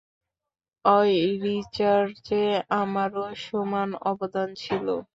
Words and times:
অই 0.85 1.11
রিসার্চে 1.43 2.41
আমারও 2.73 3.25
সমান 3.45 3.89
অবদান 4.03 4.49
ছিল। 4.55 4.87